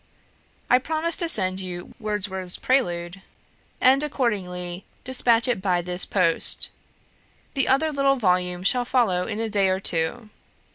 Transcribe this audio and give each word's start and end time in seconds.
"I 0.67 0.79
promised 0.79 1.19
to 1.19 1.29
send 1.29 1.61
you 1.61 1.93
Wordsworth's 1.99 2.57
'Prelude,' 2.57 3.21
and, 3.79 4.01
accordingly, 4.01 4.83
despatch 5.03 5.47
it 5.47 5.61
by 5.61 5.83
this 5.83 6.05
post; 6.07 6.71
the 7.53 7.67
other 7.67 7.91
little 7.91 8.15
volume 8.15 8.63
shall 8.63 8.83
follow 8.83 9.27
in 9.27 9.39
a 9.39 9.47
day 9.47 9.67
or 9.69 9.79
two. 9.79 10.31